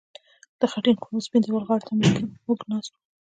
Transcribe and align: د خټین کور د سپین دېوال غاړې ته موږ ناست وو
د 0.59 0.61
خټین 0.71 0.97
کور 1.03 1.13
د 1.15 1.19
سپین 1.25 1.41
دېوال 1.43 1.63
غاړې 1.69 1.83
ته 1.87 1.93
موږ 2.47 2.59
ناست 2.69 2.91
وو 2.93 2.99